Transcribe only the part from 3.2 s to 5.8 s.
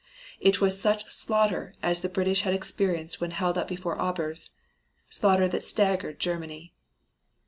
when held up before Aubers. Slaughter that